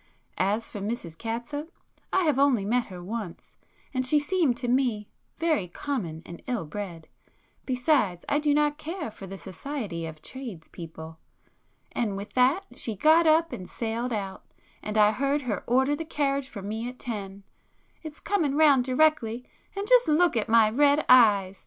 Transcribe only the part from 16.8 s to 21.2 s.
at ten. It's coming round directly, and just look at my red